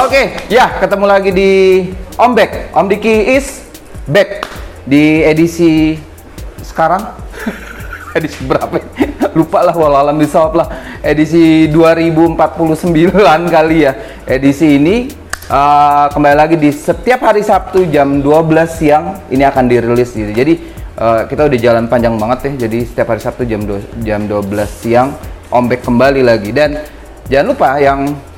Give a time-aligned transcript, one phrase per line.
[0.00, 1.50] Oke, ya ketemu lagi di
[2.16, 2.72] Om Back.
[2.72, 3.68] Om Diki is
[4.08, 4.48] back
[4.88, 5.92] di edisi
[6.64, 7.04] sekarang.
[8.16, 8.80] edisi berapa?
[9.36, 10.72] Lupa lah walalam disawab lah.
[11.04, 12.32] Edisi 2049
[13.52, 13.92] kali ya.
[14.24, 15.12] Edisi ini
[15.52, 20.32] uh, kembali lagi di setiap hari Sabtu jam 12 siang ini akan dirilis gitu.
[20.32, 20.64] Jadi
[20.96, 22.64] uh, kita udah jalan panjang banget ya.
[22.64, 25.12] Jadi setiap hari Sabtu jam 2, jam 12 siang
[25.52, 26.88] Om Back kembali lagi dan
[27.28, 28.29] jangan lupa yang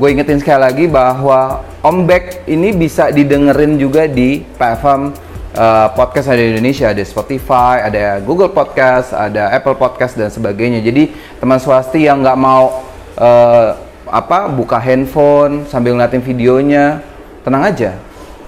[0.00, 5.12] gue ingetin sekali lagi bahwa Ombek ini bisa didengerin juga di platform
[5.52, 10.80] uh, podcast ada di Indonesia, ada Spotify, ada Google Podcast, ada Apple Podcast dan sebagainya.
[10.80, 12.80] Jadi teman swasti yang nggak mau
[13.20, 13.76] uh,
[14.08, 17.04] apa buka handphone sambil ngeliatin videonya,
[17.44, 17.92] tenang aja,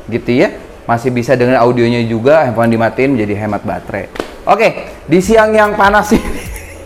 [0.09, 0.57] gitu ya.
[0.89, 4.09] Masih bisa dengerin audionya juga, handphone dimatiin jadi hemat baterai.
[4.49, 6.32] Oke, di siang yang panas ini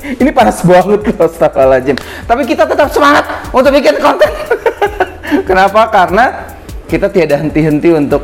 [0.22, 1.96] ini panas banget loh astagfirullahaladzim.
[2.26, 4.30] Tapi kita tetap semangat untuk bikin konten.
[5.48, 5.90] Kenapa?
[5.90, 6.54] Karena
[6.86, 8.22] kita tiada henti-henti untuk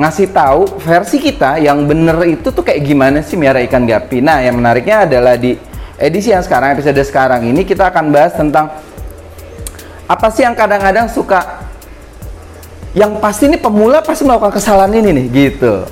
[0.00, 4.24] ngasih tahu versi kita yang bener itu tuh kayak gimana sih miara ikan gapi.
[4.24, 5.52] Nah yang menariknya adalah di
[6.00, 8.72] edisi yang sekarang episode sekarang ini kita akan bahas tentang
[10.08, 11.68] apa sih yang kadang-kadang suka
[12.96, 15.86] yang pasti ini pemula pasti melakukan kesalahan ini nih gitu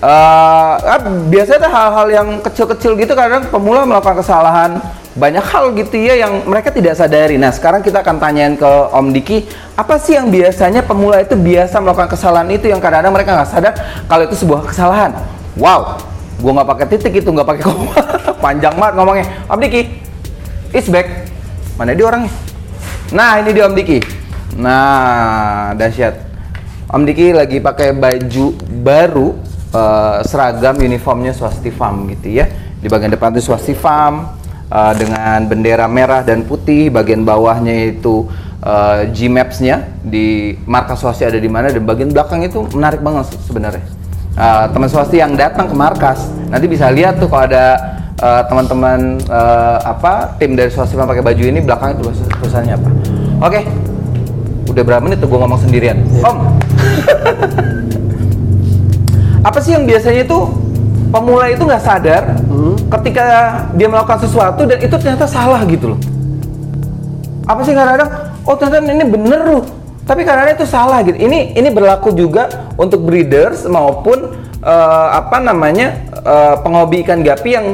[0.00, 0.80] Uh,
[1.28, 4.80] biasanya hal-hal yang kecil-kecil gitu kadang pemula melakukan kesalahan
[5.12, 7.36] banyak hal gitu ya yang mereka tidak sadari.
[7.36, 9.44] Nah sekarang kita akan tanyain ke Om Diki
[9.76, 13.72] apa sih yang biasanya pemula itu biasa melakukan kesalahan itu yang kadang-kadang mereka nggak sadar
[14.08, 15.12] kalau itu sebuah kesalahan.
[15.60, 16.00] Wow,
[16.40, 17.92] gua nggak pakai titik itu nggak pakai koma,
[18.44, 19.26] panjang banget ngomongnya.
[19.52, 19.82] Om Diki,
[20.72, 21.28] is back.
[21.76, 22.32] Mana dia orangnya?
[23.12, 23.98] Nah ini dia Om Diki.
[24.56, 26.14] Nah dahsyat.
[26.88, 28.46] Om Diki lagi pakai baju
[28.80, 32.46] baru uh, seragam uniformnya Swasti Farm gitu ya.
[32.80, 34.26] Di bagian depan itu Swasti Farm
[34.70, 38.26] uh, dengan bendera merah dan putih, bagian bawahnya itu
[38.64, 43.84] uh, G-Maps-nya di markas swasti ada di mana dan bagian belakang itu menarik banget sebenarnya.
[44.38, 49.80] Uh, teman swasti yang datang ke markas nanti bisa lihat tuh kalau ada teman-teman uh,
[49.80, 52.88] apa tim dari swasti Farm pakai baju ini belakang itu tulisannya apa.
[53.40, 53.64] Oke.
[53.64, 53.64] Okay.
[54.70, 55.98] Udah berapa menit tuh gue ngomong sendirian?
[56.14, 56.30] Yeah.
[56.30, 56.38] Om.
[59.40, 60.38] apa sih yang biasanya itu
[61.08, 62.76] pemula itu nggak sadar hmm.
[63.00, 63.26] ketika
[63.74, 66.00] dia melakukan sesuatu dan itu ternyata salah gitu loh?
[67.48, 68.10] Apa sih kadang-kadang
[68.44, 69.64] oh ternyata ini bener loh
[70.04, 71.16] tapi kadang-kadang itu salah gitu.
[71.16, 77.66] Ini ini berlaku juga untuk breeders maupun uh, apa namanya uh, penghobi ikan gapi yang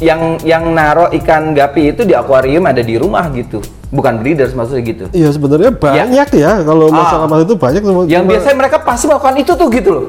[0.00, 3.60] yang yang naro ikan gapi itu di akuarium ada di rumah gitu.
[3.90, 5.04] Bukan breeders maksudnya gitu.
[5.12, 7.82] Iya sebenarnya banyak ya, ya kalau masalah ah, itu banyak.
[8.06, 8.30] Yang cuma...
[8.32, 10.06] biasanya mereka pasti melakukan itu tuh gitu loh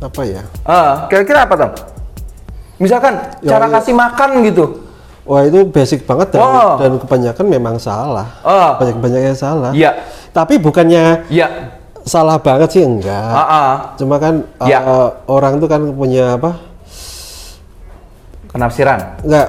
[0.00, 0.42] apa ya?
[0.64, 1.70] Ah, kira-kira apa tuh?
[2.80, 3.72] Misalkan ya, cara ya.
[3.76, 4.64] kasih makan gitu.
[5.28, 6.74] Wah itu basic banget dan, oh.
[6.80, 8.40] dan kebanyakan memang salah.
[8.40, 8.80] Oh.
[8.80, 9.70] Banyak banyaknya salah.
[9.76, 10.00] Iya.
[10.32, 11.76] Tapi bukannya ya.
[12.08, 13.30] salah banget sih enggak.
[13.30, 13.72] Uh -uh.
[14.00, 14.80] Cuma kan ya.
[14.80, 16.56] uh, orang tuh kan punya apa?
[18.50, 19.20] Penafsiran.
[19.20, 19.48] Enggak.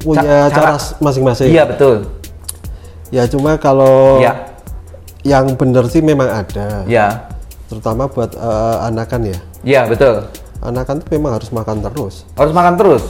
[0.00, 1.52] Punya Ca cara masing-masing.
[1.52, 2.08] Iya betul.
[3.12, 4.48] Ya cuma kalau ya.
[5.28, 6.88] yang benar sih memang ada.
[6.88, 7.28] Ya.
[7.70, 9.38] Terutama buat uh, anakan ya.
[9.62, 10.26] Iya betul.
[10.58, 12.26] Anak-anak memang harus makan terus.
[12.34, 13.04] Harus makan terus.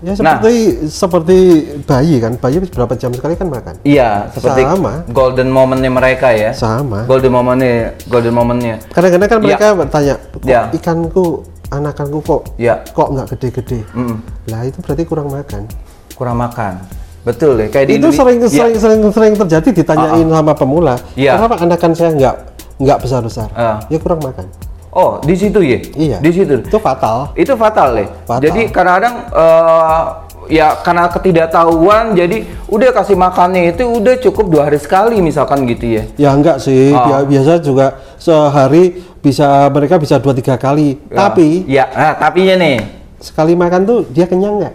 [0.00, 1.36] Ya seperti nah, seperti
[1.84, 3.84] bayi kan, bayi berapa jam sekali kan makan?
[3.84, 5.04] Iya, seperti sama.
[5.12, 6.56] golden momennya mereka ya.
[6.56, 7.04] Sama.
[7.04, 8.80] Golden momennya, golden momennya.
[8.96, 9.76] Kadang-kadang kan mereka ya.
[9.76, 10.60] bertanya, kok ya.
[10.72, 12.80] ikanku, anakanku kok, ya.
[12.80, 13.84] kok nggak gede-gede?
[13.92, 14.16] Mm.
[14.48, 15.68] Lah itu berarti kurang makan.
[16.16, 16.80] Kurang makan.
[17.20, 18.48] Betul ya, kayak di itu sering, ya.
[18.48, 20.36] sering sering sering terjadi ditanyain uh -uh.
[20.40, 20.96] sama pemula.
[21.12, 21.36] Ya.
[21.36, 22.36] Kenapa anakan saya nggak
[22.80, 23.52] nggak besar-besar?
[23.52, 23.78] Uh.
[23.92, 24.48] Ya kurang makan.
[24.90, 25.78] Oh, di situ ya?
[25.94, 26.18] Iya.
[26.18, 26.66] Di situ.
[26.66, 27.30] Itu fatal.
[27.38, 28.06] Itu fatal ya.
[28.26, 28.42] Fatal.
[28.42, 30.02] Jadi kadang-kadang uh,
[30.50, 35.94] ya karena ketidaktahuan jadi udah kasih makannya itu udah cukup dua hari sekali misalkan gitu
[35.94, 36.02] ya.
[36.18, 36.90] Ya enggak sih.
[36.90, 37.22] Oh.
[37.22, 40.98] Biasa juga sehari bisa mereka bisa dua tiga kali.
[41.06, 41.16] Ya.
[41.22, 42.82] Tapi ya, nah, tapinya nih.
[43.22, 44.74] Sekali makan tuh dia kenyang nggak?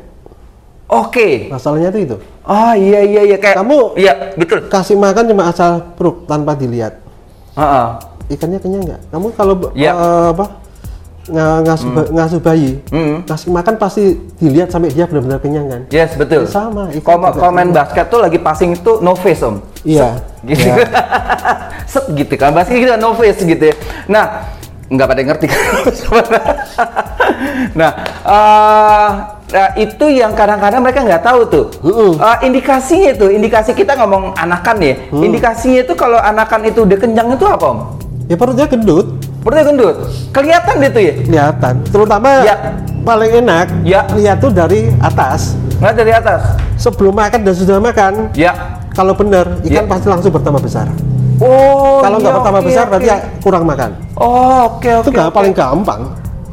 [0.95, 1.11] Oke.
[1.11, 1.33] Okay.
[1.51, 2.15] Masalahnya tuh itu.
[2.47, 4.69] Oh iya iya iya kayak kamu iya betul.
[4.71, 7.03] Kasih makan cuma asal perut tanpa dilihat.
[7.55, 9.01] Uh -uh ikannya kenyang nggak?
[9.13, 9.93] Kamu kalau ya.
[9.93, 10.45] uh, apa
[11.25, 12.07] ng ngasuh, mm.
[12.13, 13.25] ngasuh bayi, mm.
[13.25, 15.81] kasih makan pasti dilihat sampai dia benar-benar kenyang kan?
[15.89, 16.45] Yes betul.
[16.45, 16.93] Ya, sama.
[17.01, 19.57] Komen basket tuh lagi passing itu no face om.
[19.81, 20.21] Iya.
[20.45, 20.69] Gitu.
[20.69, 20.85] Ya.
[21.91, 23.73] Set gitu kan basket kita no face gitu.
[23.73, 23.75] Ya.
[24.05, 24.25] Nah
[24.85, 25.61] nggak pada ngerti kan?
[27.79, 27.91] nah,
[28.21, 29.09] uh,
[29.53, 31.65] nah itu yang kadang-kadang mereka nggak tahu tuh.
[31.85, 34.93] Uh, uh indikasinya itu, indikasi kita ngomong anakan ya.
[35.13, 35.21] Uh.
[35.21, 37.79] Indikasinya itu kalau anakan itu udah kenyang itu apa om?
[38.25, 39.05] Ya perutnya gendut.
[39.45, 39.95] Perutnya gendut.
[40.33, 41.13] Kelihatan gitu ya?
[41.21, 41.73] Kelihatan.
[41.93, 42.55] Terutama ya.
[43.05, 44.01] paling enak ya.
[44.17, 45.53] lihat tuh dari atas.
[45.77, 46.41] Nggak dari atas.
[46.81, 48.33] Sebelum makan dan sudah makan.
[48.33, 48.81] Ya.
[48.97, 49.89] Kalau benar ikan ya.
[49.91, 50.89] pasti langsung bertambah besar.
[51.35, 52.91] Oh, Kalau nggak iya, pertama oke, besar oke.
[52.95, 53.89] berarti ya kurang makan.
[54.15, 55.03] Oh, oke oke.
[55.03, 55.35] itu nggak oke.
[55.35, 56.01] paling gampang.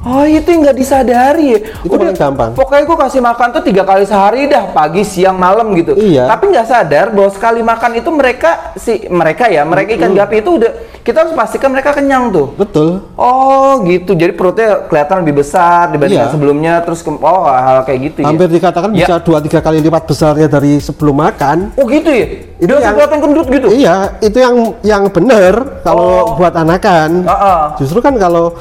[0.02, 1.60] Oh itu yang nggak disadari ya?
[1.80, 2.50] Itu paling gampang.
[2.52, 5.94] Pokoknya gue kasih makan tuh tiga kali sehari dah, pagi, siang, malam gitu.
[5.94, 6.26] Iya.
[6.26, 10.58] Tapi nggak sadar bahwa sekali makan itu mereka si mereka ya, mereka ikan gapi itu
[10.58, 10.72] udah
[11.02, 12.50] kita harus pastikan mereka kenyang tuh.
[12.52, 13.02] Betul.
[13.14, 16.34] Oh gitu, jadi perutnya kelihatan lebih besar dibandingkan Iya.
[16.34, 18.54] sebelumnya, terus ke, oh hal kayak gitu Hampir ya.
[18.58, 19.06] dikatakan Ya.
[19.06, 21.78] bisa dua tiga kali lipat besarnya dari sebelum makan.
[21.78, 22.26] Oh gitu ya?
[22.58, 23.68] Itu yang- kelihatan gendut gitu?
[23.70, 26.34] Iya, itu yang yang benar kalau Oh.
[26.34, 27.22] buat anakan.
[27.22, 27.62] Ah-ah.
[27.78, 28.54] Justru kan kalau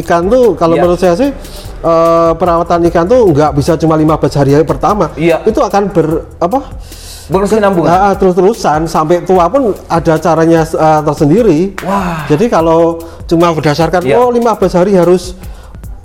[0.00, 0.82] ikan tuh kalau Iya.
[0.82, 1.30] menurut saya sih
[1.84, 5.12] eh, perawatan ikan tuh nggak bisa cuma 15 hari hari pertama.
[5.14, 5.44] Iya.
[5.44, 6.08] Itu akan ber
[6.38, 6.60] apa?
[7.24, 7.88] Berkesinambungan.
[7.88, 11.60] ah, ah, terus-terusan sampai tua pun ada caranya eh, tersendiri.
[11.80, 12.28] Wah.
[12.28, 14.20] Jadi kalau cuma berdasarkan Iya.
[14.20, 15.32] oh 15 hari harus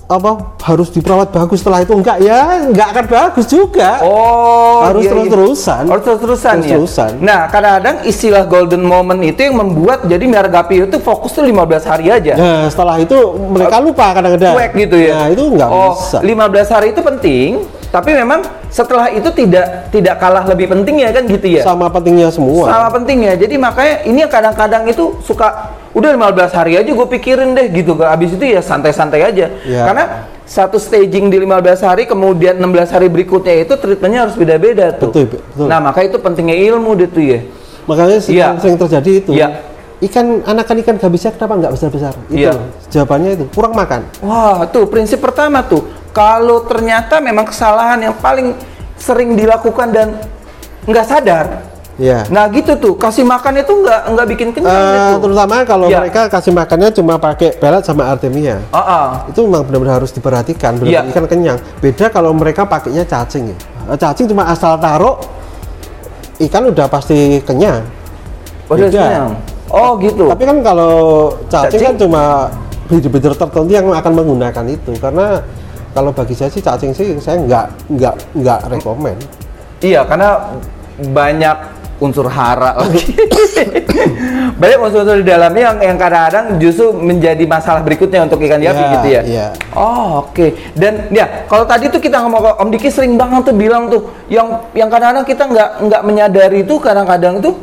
[0.09, 4.01] apa harus diperawat bagus setelah itu enggak ya enggak akan bagus juga.
[4.01, 5.13] Oh, Harus iya, iya.
[5.13, 5.83] terus-terusan.
[5.85, 6.61] Harus terus-terusan ya.
[6.65, 7.11] Terus-terusan.
[7.21, 12.09] Nah, kadang-kadang istilah golden moment itu yang membuat jadi Miargapi itu fokus tuh 15 hari
[12.09, 12.33] aja.
[12.33, 13.13] Nah, setelah itu
[13.53, 14.57] mereka lupa kadang-kadang.
[14.57, 15.13] Cuek gitu ya.
[15.13, 16.17] Nah, itu nggak oh, bisa.
[16.25, 17.49] 15 hari itu penting,
[17.93, 18.41] tapi memang
[18.73, 21.61] setelah itu tidak tidak kalah lebih penting ya kan gitu ya.
[21.61, 22.65] Sama pentingnya semua.
[22.65, 23.37] Sama pentingnya.
[23.37, 27.99] Jadi makanya ini kadang-kadang itu suka udah 15 hari aja gue pikirin deh gitu.
[27.99, 29.45] Habis itu ya santai-santai aja.
[29.67, 29.83] Ya.
[29.85, 30.03] Karena
[30.49, 35.13] satu staging di 15 hari kemudian 16 hari berikutnya itu treatmentnya harus beda-beda tuh.
[35.13, 35.67] Betul, betul.
[35.69, 37.39] Nah, maka itu pentingnya ilmu deh tuh ya.
[37.85, 38.47] Makanya sering, Iya.
[38.57, 39.31] sering terjadi itu.
[39.35, 39.47] Iya.
[39.99, 42.13] Ikan anakan ikan gak bisa kenapa nggak besar-besar?
[42.31, 42.55] Itu Iya.
[42.55, 44.01] loh, jawabannya itu kurang makan.
[44.23, 45.83] Wah, tuh prinsip pertama tuh.
[46.15, 48.55] Kalau ternyata memang kesalahan yang paling
[48.95, 50.07] sering dilakukan dan
[50.87, 51.45] nggak sadar.
[51.99, 52.23] Ya.
[52.31, 55.27] Nah gitu tuh, kasih makan itu nggak nggak bikin kenyang Eh, gitu.
[55.27, 55.99] terutama kalau Iya.
[55.99, 58.63] mereka kasih makannya cuma pakai pelet sama artemia.
[58.71, 59.05] Ah, ah.
[59.27, 61.01] Itu memang benar-benar harus diperhatikan, benar Iya.
[61.11, 61.59] ikan kenyang.
[61.83, 63.57] Beda kalau mereka pakainya cacing ya.
[63.91, 65.19] Eh, Cacing cuma asal taruh
[66.39, 67.83] ikan udah pasti kenyang.
[68.71, 68.95] Udah Beda.
[68.95, 69.29] kenyang.
[69.67, 70.31] Oh gitu.
[70.31, 70.93] Tapi kan kalau
[71.51, 71.83] cacing, Cacing?
[71.83, 72.23] kan cuma
[72.87, 75.43] breeder-breeder tertentu yang akan menggunakan itu karena
[75.91, 79.19] kalau bagi saya sih cacing sih saya nggak nggak nggak rekomen.
[79.79, 80.47] Iya, karena
[80.99, 81.57] banyak
[81.99, 82.79] unsur hara
[84.59, 88.91] banyak unsur-unsur di dalamnya yang yang kadang-kadang justru menjadi masalah berikutnya untuk ikan yapi Iya,
[88.95, 89.21] gitu ya.
[89.23, 89.47] iya.
[89.75, 90.55] Oh, oke.
[90.75, 94.63] Dan ya, kalau tadi tuh kita ngomong Om Diki sering banget tuh bilang tuh yang
[94.71, 97.55] yang kadang-kadang kita nggak nggak menyadari itu kadang-kadang tuh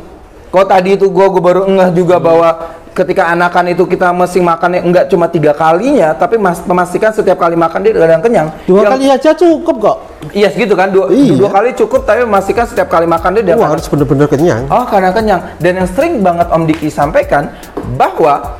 [0.49, 2.49] kalau tadi itu gua, gua baru ngeh juga bahwa
[2.97, 7.53] ketika anakan itu kita mesti makannya enggak cuma tiga kalinya, tapi mas, memastikan setiap kali
[7.53, 8.49] makan dia kadang kenyang.
[8.65, 9.97] Dua Yang- kali aja cukup kok.
[10.33, 11.37] Iya segitu kan dua, Iya.
[11.37, 14.65] dua kali cukup tapi memastikan setiap kali makan dia Wah, harus bener-bener kenyang.
[14.67, 17.47] oh karena kenyang dan yang sering banget Om Diki sampaikan
[17.95, 18.59] bahwa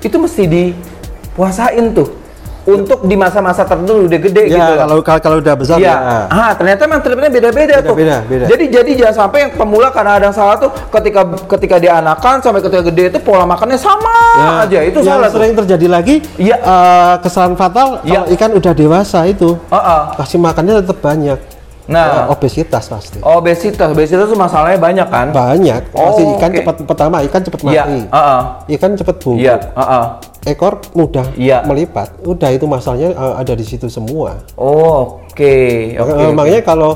[0.00, 2.08] itu mesti dipuasain tuh
[2.64, 5.92] untuk di masa-masa tertentu udah gede ya gitu kalau kalau udah besar Iya.
[5.92, 6.20] ya.
[6.26, 7.92] Ah, ternyata memang treatmentnya beda-beda tuh.
[7.92, 8.44] Beda-beda, beda.
[8.48, 11.20] Jadi jadi jangan sampai yang pemula karena ada yang salah tuh ketika
[11.56, 14.16] ketika dia anakan sampai ketika gede itu pola makannya sama
[14.64, 14.80] aja.
[14.80, 15.36] Itu yang salah tuh.
[15.36, 16.56] sering terjadi lagi Iya.
[16.56, 18.24] eh, kesalahan fatal Iya.
[18.24, 20.00] kalau ikan udah dewasa itu Ah, ah.
[20.16, 21.38] kasih makannya tetap banyak.
[21.84, 23.20] Nah, Eh, obesitas pasti.
[23.20, 25.28] obesitas, obesitas tuh masalahnya banyak kan?
[25.28, 25.92] Banyak.
[25.92, 26.56] Oh, Kasih ikan oke.
[26.56, 27.98] cepat pertama ikan cepat Iya, mati.
[28.08, 28.40] ah, ah.
[28.64, 29.44] Ikan cepat bungkuk.
[29.44, 30.04] Iya, ah, ah.
[30.44, 31.64] Ekor mudah Iya.
[31.64, 32.20] melipat.
[32.20, 34.44] Udah itu masalahnya eh, ada di situ semua.
[34.54, 35.32] Oh, oke.
[35.32, 35.52] Oke.
[35.96, 36.32] Eh, oke.
[36.32, 36.92] makanya kalau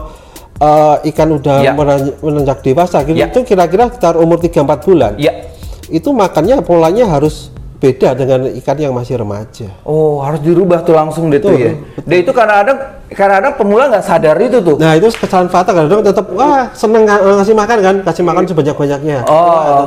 [0.58, 1.72] eh, ikan udah Iya.
[1.72, 3.30] menanj- menanjak dewasa gitu Iya.
[3.30, 5.14] itu kira-kira sekitar umur 3-4 bulan.
[5.16, 5.48] Iya.
[5.88, 9.70] Itu makannya polanya harus beda dengan ikan yang masih remaja.
[9.86, 11.72] Oh, harus dirubah tuh langsung deh tuh Betul, ya.
[12.02, 12.78] Dan itu kadang-kadang
[13.08, 14.76] kadang-kadang pemula nggak sadar itu tuh.
[14.76, 19.18] Nah itu kesalahan fatal kadang tetap wah seneng nga- ngasih makan kan kasih makan sebanyak-banyaknya.
[19.24, 19.38] Oh.
[19.46, 19.86] Wah,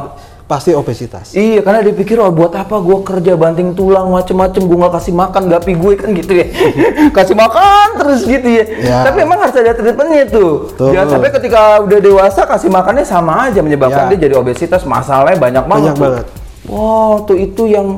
[0.52, 1.32] pasti obesitas.
[1.32, 5.14] Iya, karena dia pikir, oh buat apa gue kerja banting tulang macem-macem, gue nggak kasih
[5.14, 6.46] makan, gapi gue kan gitu ya.
[7.16, 8.64] kasih makan terus gitu ya.
[8.78, 8.98] Ya.
[9.02, 10.68] Tapi emang harus ada treatmentnya tuh.
[10.68, 10.92] Betul.
[10.92, 14.12] Jangan sampai ketika udah dewasa kasih makannya sama aja menyebabkan Ya.
[14.12, 14.84] dia jadi obesitas.
[14.84, 15.80] Masalahnya banyak banget.
[15.82, 16.04] Banyak tuh.
[16.04, 16.26] banget.
[16.68, 17.96] Wow, tuh itu yang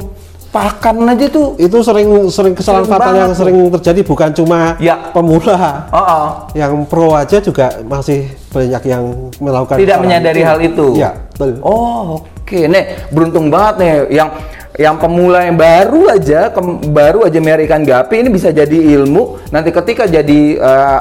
[0.49, 1.57] pakan aja tuh.
[1.57, 3.39] Itu sering sering kesalahan Sering fatal yang tuh.
[3.41, 4.95] sering terjadi bukan cuma Ya.
[5.09, 5.89] pemula.
[5.89, 6.27] Oh, oh.
[6.53, 9.03] Yang pro aja juga masih banyak yang
[9.37, 10.47] melakukan Tidak menyadari itu.
[10.47, 10.85] hal itu.
[11.33, 11.51] Betul.
[11.59, 12.29] Oh, oke.
[12.55, 14.29] Nih, beruntung banget nih yang
[14.73, 19.45] yang pemula yang baru aja kem- baru aja merek ikan gapi ini bisa jadi ilmu
[19.49, 20.99] nanti ketika jadi uh,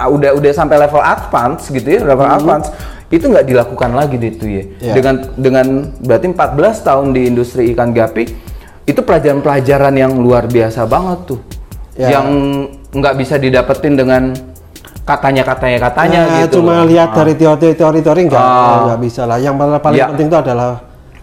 [0.00, 2.72] uh, udah udah sampai level advance gitu ya level advance
[3.08, 4.92] itu nggak dilakukan lagi deh itu ya Ya.
[4.94, 5.66] dengan dengan
[6.00, 8.24] berarti 14 tahun di industri ikan gapi
[8.82, 11.40] itu pelajaran-pelajaran yang luar biasa banget tuh
[11.92, 12.16] Ya.
[12.16, 12.26] yang
[12.90, 14.32] nggak bisa didapetin dengan
[15.02, 16.88] katanya katanya katanya Nah, gitu cuma loh.
[16.88, 17.16] lihat Ah.
[17.20, 18.88] dari teori teori teori nggak Ah.
[18.88, 19.36] nggak bisa lah.
[19.36, 20.06] Yang paling paling Ya.
[20.08, 20.70] penting itu adalah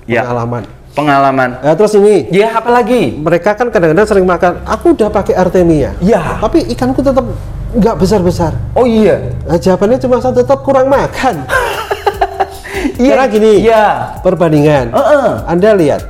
[0.08, 0.24] Ya.
[0.24, 0.64] pengalaman.
[0.96, 4.64] pengalaman Ya, terus ini ya apa lagi mereka kan kadang-kadang sering makan.
[4.66, 5.94] Aku udah pakai artemia.
[6.02, 6.42] Ya.
[6.42, 7.28] Tapi ikanku tetap
[7.78, 8.56] nggak besar besar.
[8.74, 11.44] oh iya Nah, jawabannya cuma satu tetap kurang makan.
[12.98, 13.86] Iya, Karena gini, iya.
[14.26, 14.90] perbandingan.
[14.90, 15.30] Heeh.
[15.46, 16.02] Anda lihat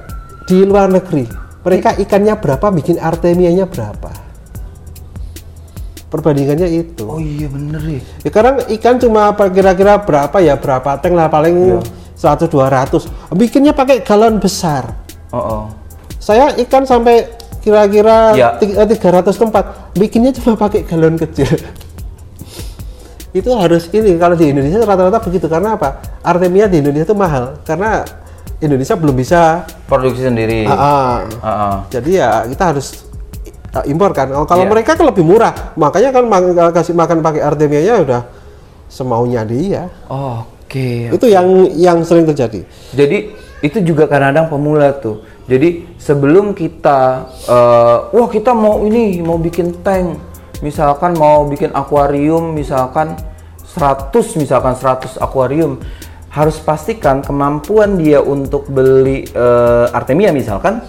[0.48, 1.28] di luar negeri,
[1.68, 4.12] mereka ikannya berapa, bikin artemianya berapa.
[6.08, 7.04] Perbandingannya itu.
[7.04, 8.00] Oh iya bener ya.
[8.24, 11.84] Ya sekarang ikan cuma apa kira-kira berapa ya berapa tank lah paling
[12.18, 13.06] 100 200.
[13.32, 14.90] Bikinnya pakai galon besar.
[15.30, 15.64] Oh, oh.
[16.18, 17.30] Saya ikan sampai
[17.62, 18.56] kira-kira Ya.
[18.56, 21.48] ti- eh, 300 tempat, bikinnya cuma pakai galon kecil.
[23.30, 26.02] itu harus ini kalau di Indonesia rata-rata begitu karena apa?
[26.26, 28.02] Artemia di Indonesia itu mahal karena
[28.58, 30.66] Indonesia belum bisa Produksi sendiri.
[30.66, 31.14] ah, ah.
[31.38, 31.76] Ah, ah.
[31.86, 33.06] jadi ya kita harus
[33.78, 34.34] uh, impor kan.
[34.34, 34.72] Oh, Kalau Iya.
[34.74, 38.22] mereka kan lebih murah, makanya kan ma- kasih makan pakai Artemia udah
[38.90, 39.86] semaunya dia.
[40.10, 40.57] Oke.
[41.16, 42.64] Itu yang yang sering terjadi.
[42.94, 43.18] Jadi
[43.64, 45.26] itu juga kadang-kadang pemula tuh.
[45.48, 50.20] Jadi sebelum kita, eh, wah kita mau ini mau bikin tank,
[50.60, 53.16] misalkan mau bikin akuarium, misalkan
[53.64, 55.80] 100 misalkan 100 akuarium,
[56.30, 60.84] harus pastikan kemampuan dia untuk beli eh, Artemia misalkan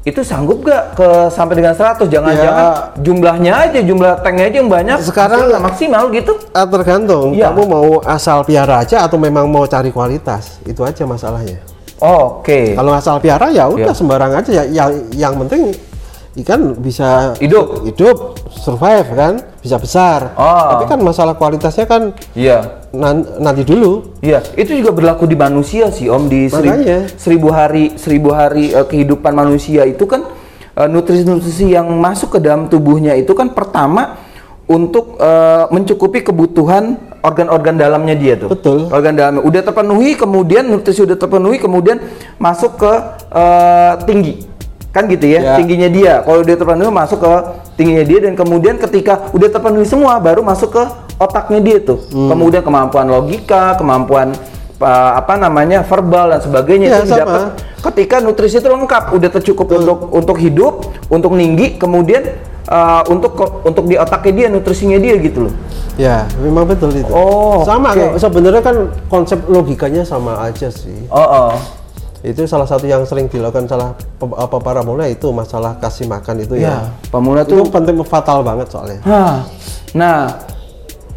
[0.00, 4.98] itu sanggup gak ke sampai dengan 100 jangan-jangan jumlahnya aja jumlah tanknya aja yang banyak.
[5.04, 6.32] Sekarang- nggak maksimal gitu.
[6.56, 7.36] Ah, tergantung.
[7.36, 7.52] Iya.
[7.52, 10.56] kamu mau asal piara aja atau memang mau cari kualitas?
[10.64, 11.60] Itu aja masalahnya.
[12.00, 12.72] Oke.
[12.72, 13.96] Kalau asal piara ya udah Iya.
[13.96, 14.50] sembarang aja.
[14.50, 15.76] Ya yang, yang penting
[16.40, 17.84] ikan bisa Hidup.
[17.84, 18.16] hidup
[18.50, 20.76] survive kan bisa besar Oh.
[20.76, 25.88] tapi kan masalah kualitasnya kan iya nan- nanti dulu Iya, itu juga berlaku di manusia
[25.88, 26.98] sih Om di seri- Makanya.
[27.14, 30.26] seribu hari seribu hari eh, kehidupan manusia itu kan
[30.72, 34.18] eh, nutrisi-nutrisi yang masuk ke dalam tubuhnya itu kan pertama
[34.66, 38.48] untuk eh, mencukupi kebutuhan organ-organ dalamnya dia tuh.
[38.48, 38.88] Betul.
[38.88, 42.00] Organ dalamnya udah terpenuhi, kemudian nutrisi udah terpenuhi, kemudian
[42.38, 42.92] masuk ke
[43.28, 44.34] eh, tinggi.
[44.90, 45.54] Kan gitu ya, Ya.
[45.54, 46.12] tingginya dia.
[46.20, 47.30] Kalau udah terpenuhi masuk ke
[47.78, 50.82] tingginya dia dan kemudian ketika udah terpenuhi semua baru masuk ke
[51.16, 52.02] otaknya dia tuh.
[52.10, 52.26] Hmm.
[52.28, 54.34] Kemudian kemampuan logika, kemampuan
[54.78, 57.42] uh, apa namanya verbal dan sebagainya Ya, itu didapat
[57.80, 60.74] ketika nutrisi itu lengkap, udah tercukup untuk untuk hidup,
[61.06, 62.34] untuk tinggi, kemudian
[62.66, 65.54] uh, untuk untuk di otaknya dia nutrisinya dia gitu loh.
[65.94, 68.16] ya memang betul itu Oh, sama kok.
[68.16, 71.52] sebenarnya kan konsep logikanya sama aja sih Oh, oh.
[72.20, 76.60] Itu salah satu yang sering dilakukan salah apa para mulai itu masalah kasih makan itu
[76.60, 76.76] ya, Ya,
[77.08, 79.48] pemula itu tuh penting fatal banget soalnya Hah.
[79.96, 80.28] Nah,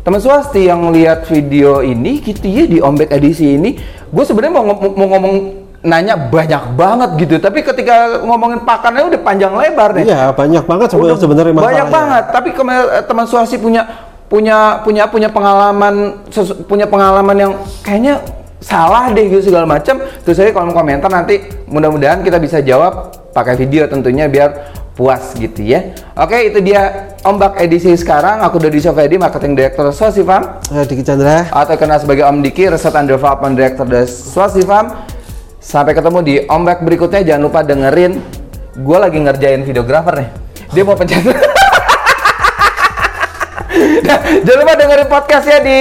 [0.02, 3.76] teman swasti yang lihat video ini gitu ya di Ombek edisi ini,
[4.10, 5.36] gue sebenarnya mau, ngom- mau ngomong
[5.84, 10.08] nanya banyak banget gitu, tapi ketika ngomongin pakannya udah panjang lebar nih.
[10.08, 12.50] iya banyak banget sebenarnya sebenarnya banyak banget, tapi
[13.04, 13.84] teman swasti punya
[14.32, 16.24] punya punya punya pengalaman
[16.66, 17.52] punya pengalaman yang
[17.84, 18.24] kayaknya
[18.64, 20.00] salah deh gitu segala macam.
[20.24, 25.66] Terus saya kolom komentar nanti mudah-mudahan kita bisa jawab pakai video tentunya biar puas gitu
[25.66, 25.94] ya.
[26.14, 28.46] Oke, itu dia Ombak edisi sekarang.
[28.46, 33.10] Aku Dodi Sofedi, Marketing Director Eh, Diki Chandra atau kenal sebagai Om Diki, Research and
[33.10, 34.94] Development Director dari Swasti Farm.
[35.64, 37.26] Sampai ketemu di Ombak berikutnya.
[37.26, 38.22] Jangan lupa dengerin.
[38.74, 40.30] Gue lagi ngerjain videografer nih.
[40.72, 41.22] Dia mau pencet.
[44.04, 45.80] Nah, jangan lupa dengerin podcastnya di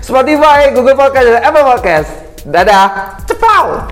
[0.00, 2.23] Spotify, Google Podcast, dan Apple Podcast.
[2.44, 3.88] Dadah, ceplau.